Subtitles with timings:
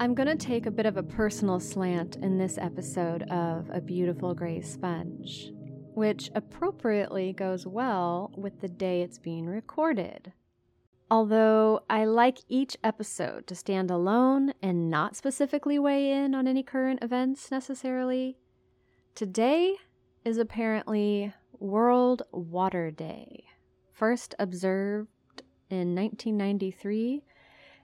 [0.00, 3.80] I'm going to take a bit of a personal slant in this episode of A
[3.80, 5.52] Beautiful Gray Sponge,
[5.94, 10.32] which appropriately goes well with the day it's being recorded.
[11.12, 16.64] Although I like each episode to stand alone and not specifically weigh in on any
[16.64, 18.36] current events necessarily,
[19.14, 19.76] today
[20.24, 23.44] is apparently World Water Day,
[23.92, 25.08] first observed
[25.70, 27.22] in 1993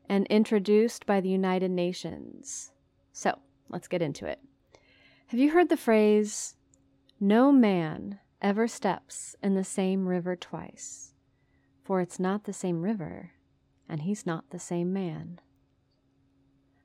[0.08, 2.72] and introduced by the United Nations.
[3.12, 4.40] So let's get into it.
[5.28, 6.56] Have you heard the phrase,
[7.20, 11.14] no man ever steps in the same river twice,
[11.84, 13.32] for it's not the same river,
[13.88, 15.40] and he's not the same man?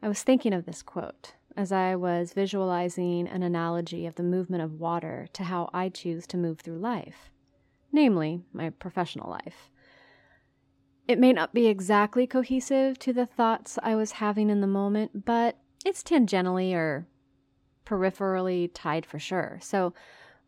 [0.01, 4.61] I was thinking of this quote as I was visualizing an analogy of the movement
[4.61, 7.31] of water to how I choose to move through life,
[7.91, 9.71] namely, my professional life.
[11.07, 15.25] It may not be exactly cohesive to the thoughts I was having in the moment,
[15.25, 17.05] but it's tangentially or
[17.85, 19.59] peripherally tied for sure.
[19.61, 19.93] So,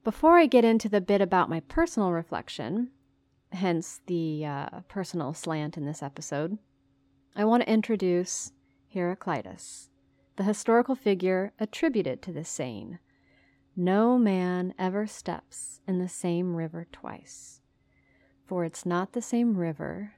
[0.03, 2.89] before I get into the bit about my personal reflection,
[3.51, 6.57] hence the uh, personal slant in this episode,
[7.35, 8.51] I want to introduce
[8.87, 9.89] Heraclitus,
[10.37, 12.97] the historical figure attributed to this saying
[13.75, 17.61] No man ever steps in the same river twice,
[18.45, 20.13] for it's not the same river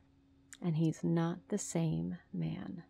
[0.61, 2.83] and he's not the same man.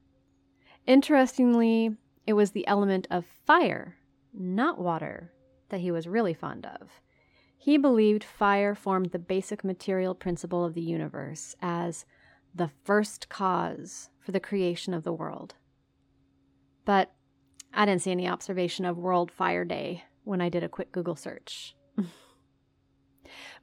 [0.86, 1.96] Interestingly,
[2.26, 3.98] it was the element of fire,
[4.34, 5.32] not water,
[5.70, 7.02] that he was really fond of.
[7.58, 12.06] He believed fire formed the basic material principle of the universe as
[12.56, 15.56] the first cause for the creation of the world.
[16.86, 17.12] But
[17.74, 21.16] I didn't see any observation of World Fire Day when I did a quick Google
[21.16, 21.76] search.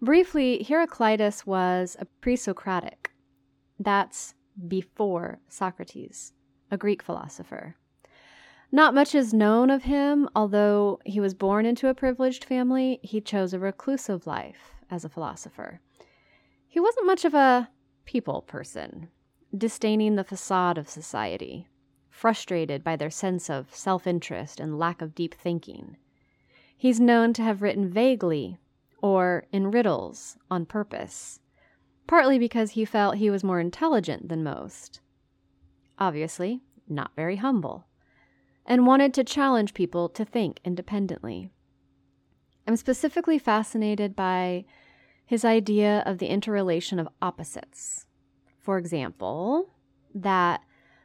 [0.03, 3.06] Briefly, Heraclitus was a pre Socratic,
[3.79, 4.35] that's
[4.69, 6.33] before Socrates,
[6.71, 7.77] a Greek philosopher.
[8.73, 13.21] Not much is known of him, although he was born into a privileged family, he
[13.21, 15.81] chose a reclusive life as a philosopher.
[16.67, 17.71] He wasn't much of a
[18.05, 19.09] people person,
[19.57, 21.69] disdaining the facade of society,
[22.11, 25.97] frustrated by their sense of self interest and lack of deep thinking.
[26.77, 28.59] He's known to have written vaguely
[29.01, 31.41] or in riddles on purpose
[32.07, 35.01] partly because he felt he was more intelligent than most.
[35.99, 37.87] Obviously, not very humble,
[38.65, 41.51] and wanted to challenge people to think independently.
[42.67, 44.65] I'm specifically fascinated by
[45.25, 48.07] his idea of the interrelation of opposites.
[48.61, 49.71] For example,
[50.15, 50.63] that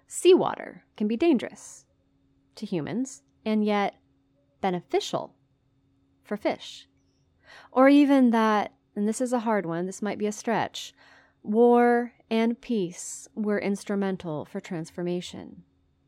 [0.07, 1.85] seawater can be dangerous
[2.55, 3.95] to humans and yet
[4.61, 5.35] beneficial
[6.23, 6.87] for fish.
[7.71, 10.93] Or even that and this is a hard one, this might be a stretch,
[11.43, 15.63] war and peace were instrumental for transformation.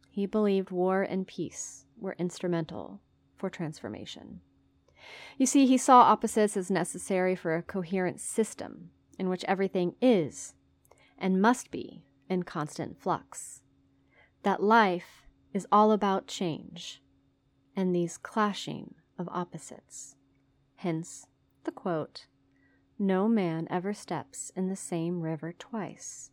[0.10, 3.02] He believed war and peace were instrumental
[3.36, 4.42] for transformation.
[5.38, 10.54] You see, he saw opposites as necessary for a coherent system in which everything is
[11.18, 13.62] and must be in constant flux.
[14.44, 15.24] That life
[15.54, 17.02] is all about change
[17.76, 20.16] and these clashing of opposites.
[20.76, 21.28] Hence
[21.64, 22.28] the quote
[23.06, 26.32] no man ever steps in the same river twice,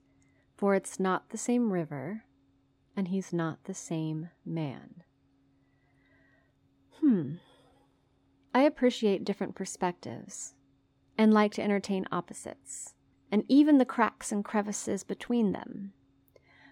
[0.57, 2.25] for it's not the same river,
[2.97, 5.03] and he's not the same man.
[7.01, 7.35] Hmm.
[8.55, 10.55] I appreciate different perspectives
[11.17, 12.95] and like to entertain opposites,
[13.31, 15.93] and even the cracks and crevices between them.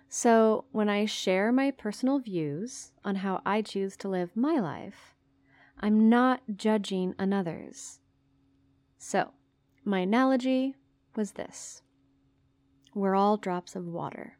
[0.09, 5.15] So, when I share my personal views on how I choose to live my life,
[5.81, 8.01] I'm not judging another's.
[8.97, 9.33] So,
[9.85, 10.75] my analogy
[11.17, 11.83] was this
[12.95, 14.39] we're all drops of water.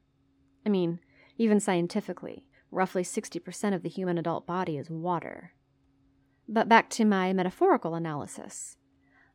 [0.67, 1.01] I mean,
[1.37, 5.53] even scientifically, roughly 60% of the human adult body is water.
[6.49, 8.77] But back to my metaphorical analysis.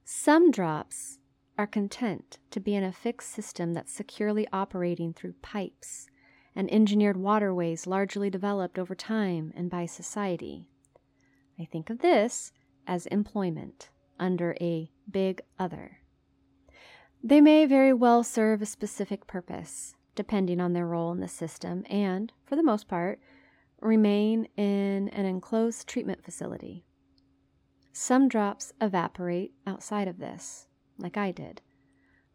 [0.04, 1.20] Some drops
[1.58, 6.08] are content to be in a fixed system that's securely operating through pipes
[6.56, 10.68] and engineered waterways largely developed over time and by society.
[11.60, 12.52] I think of this
[12.86, 13.90] as employment
[14.20, 16.00] under a big other.
[17.24, 21.86] They may very well serve a specific purpose, depending on their role in the system,
[21.90, 23.20] and, for the most part,
[23.80, 26.86] remain in an enclosed treatment facility.
[27.92, 30.68] Some drops evaporate outside of this,
[30.98, 31.62] like I did.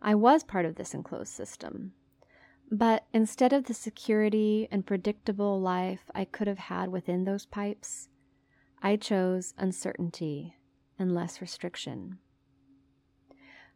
[0.00, 1.92] I was part of this enclosed system.
[2.70, 8.08] But instead of the security and predictable life I could have had within those pipes,
[8.82, 10.57] I chose uncertainty
[10.98, 12.18] and less restriction.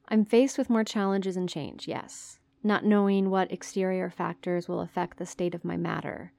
[0.08, 5.18] I'm faced with more challenges and change, yes, not knowing what exterior factors will affect
[5.18, 6.32] the state of my matter,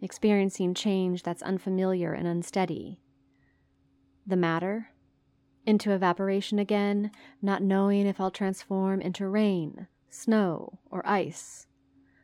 [0.00, 3.00] experiencing change that's unfamiliar and unsteady.
[4.26, 4.90] The matter,
[5.66, 7.10] into evaporation again,
[7.42, 11.66] not knowing if I'll transform into rain, snow, or ice.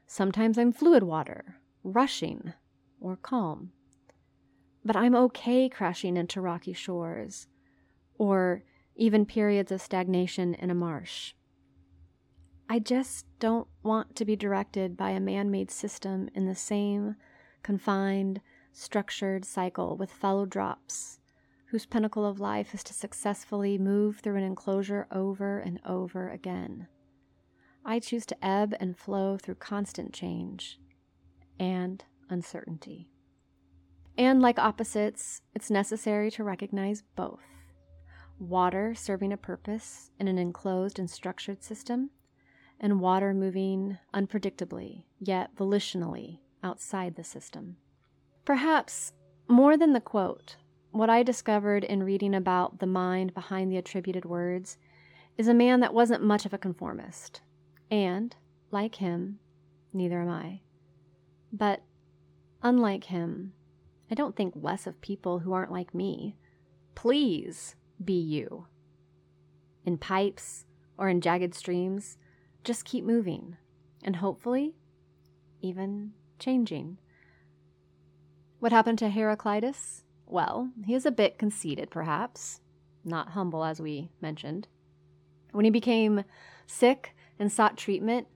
[0.06, 2.53] Sometimes I'm fluid water, rushing,
[3.01, 3.73] or calm.
[4.85, 7.47] But I'm okay crashing into rocky shores,
[8.19, 8.63] or
[8.97, 11.35] even periods of stagnation in a marsh.
[12.69, 17.17] I just don't want to be directed by a man made system in the same
[17.63, 18.41] confined,
[18.73, 21.19] structured cycle with fellow drops,
[21.67, 26.89] whose pinnacle of life is to successfully move through an enclosure over and over again.
[27.85, 30.79] I choose to ebb and flow through constant change
[31.59, 33.11] and uncertainty.
[34.17, 37.54] And like opposites, it's necessary to recognize both
[38.49, 42.11] water serving a purpose in an enclosed and structured system,
[42.81, 47.76] and water moving unpredictably, yet volitionally, outside the system.
[48.44, 49.12] Perhaps
[49.49, 50.56] more than the quote,
[50.91, 54.79] what I discovered in reading about the mind behind the attributed words
[55.37, 57.41] is a man that wasn't much of a conformist.
[57.91, 58.35] And,
[58.70, 59.38] like him,
[59.93, 60.61] neither am I.
[61.52, 61.82] But,
[62.62, 63.52] unlike him,
[64.11, 66.37] I don't think less of people who aren't like me.
[66.94, 68.67] Please be you.
[69.85, 72.17] In pipes or in jagged streams,
[72.62, 73.56] just keep moving
[74.02, 74.75] and hopefully
[75.61, 76.99] even changing.
[78.61, 80.05] What happened to Heraclitus?
[80.26, 82.61] Well, he was a bit conceited, perhaps,
[83.05, 84.69] not humble as we mentioned.
[85.52, 86.25] When he became
[86.67, 88.26] sick and sought treatment,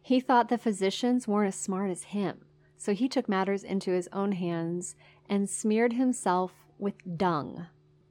[0.00, 4.08] he thought the physicians weren't as smart as him, so he took matters into his
[4.12, 4.94] own hands
[5.28, 7.66] and smeared himself with dung,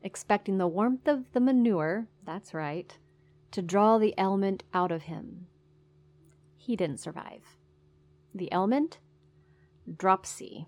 [0.05, 2.97] expecting the warmth of the manure, that's right,
[3.51, 5.47] to draw the ailment out of him.
[6.55, 7.57] He didn't survive.
[8.33, 8.99] The ailment?
[9.97, 10.67] Dropsy.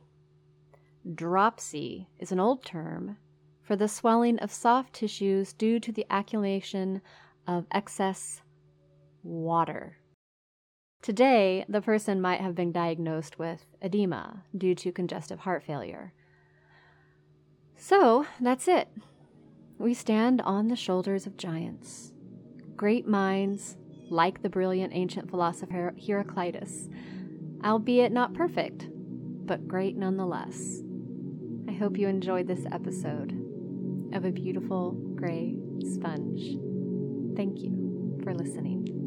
[1.14, 3.18] Dropsy is an old term
[3.62, 7.02] for the swelling of soft tissues due to the accumulation
[7.46, 8.42] of excess
[9.24, 9.98] water.
[11.02, 16.14] Today, the person might have been diagnosed with edema due to congestive heart failure.
[17.76, 18.90] So, that's it.
[19.78, 22.14] We stand on the shoulders of giants,
[22.76, 23.78] great minds
[24.10, 26.90] like the brilliant ancient philosopher Heraclitus
[27.64, 28.88] albeit not perfect,
[29.46, 30.82] but great nonetheless.
[31.68, 33.32] I hope you enjoyed this episode
[34.14, 35.58] of A Beautiful Gray
[35.94, 36.58] Sponge.
[37.36, 39.07] Thank you for listening.